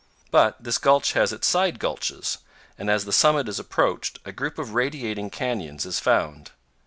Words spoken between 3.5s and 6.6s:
approached a group of radiating canyons is found.